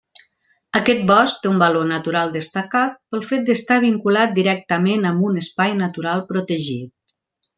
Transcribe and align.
Aquest 0.77 1.01
bosc 1.09 1.41
té 1.43 1.49
un 1.49 1.59
valor 1.63 1.85
natural 1.89 2.31
destacat 2.37 2.95
pel 3.15 3.23
fet 3.27 3.45
d'estar 3.49 3.77
vinculat 3.85 4.33
directament 4.39 5.07
amb 5.13 5.27
un 5.31 5.39
espai 5.45 5.79
natural 5.85 6.27
protegit. 6.33 6.91